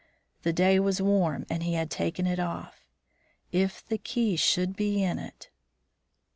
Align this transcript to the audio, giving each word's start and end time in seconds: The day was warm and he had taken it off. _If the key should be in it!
The 0.41 0.51
day 0.51 0.79
was 0.79 0.99
warm 0.99 1.45
and 1.47 1.61
he 1.61 1.75
had 1.75 1.91
taken 1.91 2.25
it 2.25 2.39
off. 2.39 2.87
_If 3.53 3.85
the 3.85 3.99
key 3.99 4.35
should 4.35 4.75
be 4.75 5.03
in 5.03 5.19
it! 5.19 5.51